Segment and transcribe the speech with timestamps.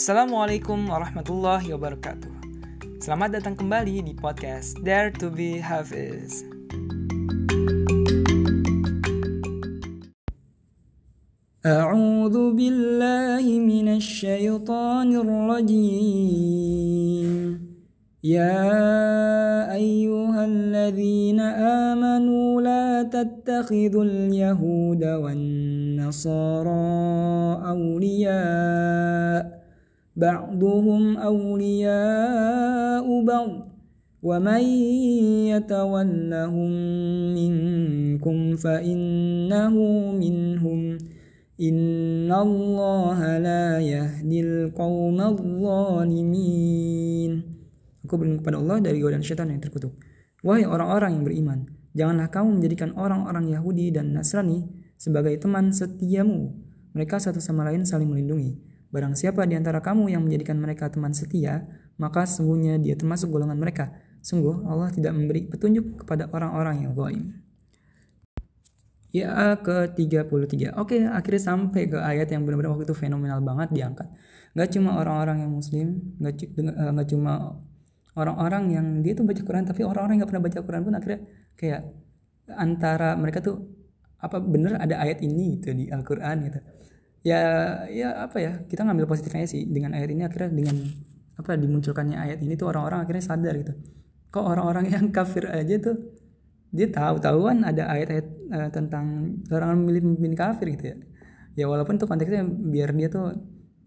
[0.00, 2.32] Assalamualaikum warahmatullahi wabarakatuh.
[3.04, 6.48] Selamat datang kembali di podcast Dare to be Hafiz.
[11.66, 17.34] أعوذ بالله من الشيطان الرجيم
[18.22, 18.70] يا
[19.74, 21.40] أيها الذين
[21.90, 26.86] آمنوا لا تتخذوا اليهود والنصارى
[27.66, 29.59] أولياء
[30.16, 33.50] بعضهم أولياء بعض
[34.22, 34.62] ومن
[35.52, 36.70] يتولهم
[37.38, 39.74] منكم فإنه
[40.12, 40.80] منهم
[41.60, 46.82] إن الله لا يهدي القوم الظالمين
[48.06, 49.90] Aku berlindung kepada Allah dari godaan syaitan yang terkutuk.
[50.46, 54.62] Wahai orang-orang yang beriman, janganlah kamu menjadikan orang-orang Yahudi dan Nasrani
[54.94, 56.54] sebagai teman setiamu.
[56.94, 58.62] Mereka satu sama lain saling melindungi.
[58.91, 61.63] Barang siapa di antara kamu yang menjadikan mereka teman setia,
[61.95, 63.95] maka sungguhnya dia termasuk golongan mereka.
[64.19, 67.41] Sungguh Allah tidak memberi petunjuk kepada orang-orang yang zalim.
[69.11, 70.75] Ya ke-33.
[70.79, 74.07] Oke, akhirnya sampai ke ayat yang benar-benar waktu itu fenomenal banget diangkat.
[74.55, 76.47] Gak cuma orang-orang yang muslim, gak,
[76.95, 77.59] gak cuma
[78.15, 81.19] orang-orang yang dia tuh baca Quran tapi orang-orang yang gak pernah baca Quran pun akhirnya
[81.55, 81.81] kayak
[82.51, 83.63] antara mereka tuh
[84.19, 86.59] apa bener ada ayat ini gitu di Al-Quran gitu
[87.21, 87.41] ya
[87.89, 89.65] ya apa ya kita ngambil positifnya sih.
[89.69, 90.77] Dengan ayat ini akhirnya dengan
[91.37, 93.73] apa dimunculkannya ayat ini tuh orang-orang akhirnya sadar gitu.
[94.29, 95.95] Kok orang-orang yang kafir aja tuh
[96.71, 100.97] dia tahu tahuan ada ayat-ayat uh, tentang orang memilih pemimpin kafir gitu ya.
[101.59, 103.35] Ya walaupun tuh konteksnya biar dia tuh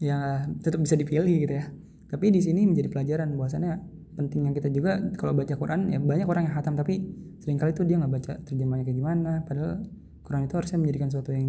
[0.00, 1.68] ya tetap bisa dipilih gitu ya.
[2.08, 3.72] Tapi di sini menjadi pelajaran bahwasannya
[4.16, 6.98] pentingnya kita juga kalau baca Quran ya banyak orang yang hatam tapi
[7.38, 9.32] sering kali tuh dia nggak baca terjemahnya kayak gimana.
[9.44, 9.84] Padahal
[10.24, 11.46] Quran itu harusnya menjadikan sesuatu yang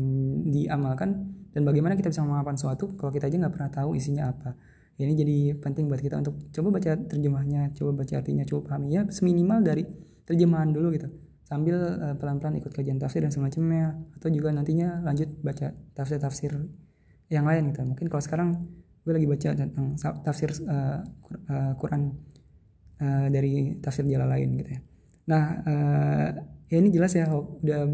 [0.52, 1.10] diamalkan
[1.52, 4.56] dan bagaimana kita bisa mengamalkan sesuatu kalau kita aja nggak pernah tahu isinya apa.
[5.02, 8.88] Ini jadi penting buat kita untuk coba baca terjemahnya coba baca artinya coba pahami.
[8.96, 9.84] Ya seminimal dari
[10.24, 11.10] terjemahan dulu gitu.
[11.44, 13.98] Sambil uh, pelan-pelan ikut kajian tafsir dan semacamnya.
[14.16, 16.54] Atau juga nantinya lanjut baca tafsir-tafsir
[17.28, 17.82] yang lain gitu.
[17.84, 18.50] Mungkin kalau sekarang
[19.02, 21.02] gue lagi baca tentang tafsir uh,
[21.50, 22.14] uh, Quran
[23.02, 24.82] uh, dari tafsir jalan lain gitu ya.
[25.28, 26.28] Nah uh,
[26.70, 27.90] ya ini jelas ya udah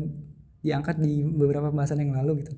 [0.59, 2.53] diangkat di beberapa pembahasan yang lalu gitu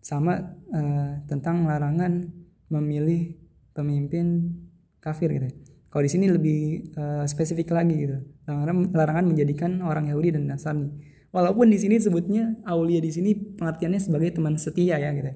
[0.00, 0.40] sama
[0.72, 2.30] uh, tentang larangan
[2.72, 3.36] memilih
[3.72, 4.56] pemimpin
[4.98, 5.48] kafir gitu.
[5.88, 8.18] Kalau di sini lebih uh, spesifik lagi gitu.
[8.44, 10.92] Larangan, larangan menjadikan orang Yahudi dan Nasrani.
[11.32, 15.32] Walaupun di sini sebutnya Aulia di sini pengertiannya sebagai teman setia ya gitu.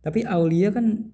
[0.00, 1.12] Tapi Aulia kan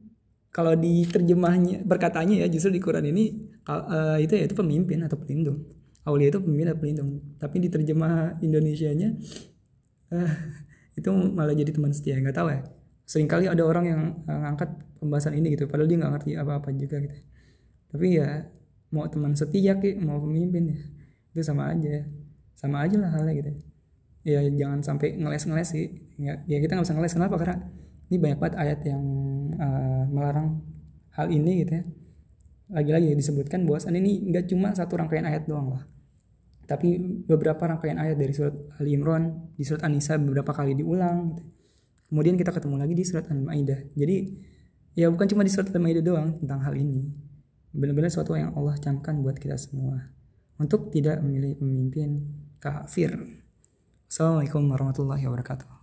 [0.54, 5.18] kalau di terjemahnya berkatanya ya justru di Quran ini uh, itu ya itu pemimpin atau
[5.18, 5.66] pelindung.
[6.06, 7.10] Aulia itu pemimpin atau pelindung.
[7.38, 9.14] Tapi di terjemah Indonesianya
[10.14, 10.30] uh,
[10.98, 12.75] itu malah jadi teman setia nggak tahu ya
[13.06, 16.98] sering kali ada orang yang ngangkat pembahasan ini gitu padahal dia nggak ngerti apa-apa juga
[16.98, 17.16] gitu.
[17.94, 18.50] Tapi ya
[18.90, 20.78] mau teman setia ki mau pemimpin ya
[21.30, 22.02] itu sama aja.
[22.58, 23.50] Sama aja lah halnya gitu.
[24.26, 25.86] Ya jangan sampai ngeles-ngeles sih.
[26.18, 27.14] Ya, ya kita nggak usah ngeles.
[27.14, 27.38] Kenapa?
[27.38, 27.56] Karena
[28.10, 29.04] ini banyak banget ayat yang
[29.54, 30.66] uh, melarang
[31.14, 31.84] hal ini gitu ya.
[32.74, 35.86] Lagi-lagi disebutkan bahwa ini nggak cuma satu rangkaian ayat doang lah.
[36.66, 41.42] Tapi beberapa rangkaian ayat dari surat Ali Imran di surat An-Nisa beberapa kali diulang gitu.
[42.08, 43.92] Kemudian kita ketemu lagi di surat Al-Maidah.
[43.94, 44.16] Jadi
[44.96, 47.12] ya bukan cuma di surat Al-Maidah doang tentang hal ini.
[47.76, 50.10] Benar-benar suatu yang Allah camkan buat kita semua.
[50.56, 52.24] Untuk tidak memilih pemimpin
[52.56, 53.12] kafir.
[54.08, 55.75] Assalamualaikum warahmatullahi wabarakatuh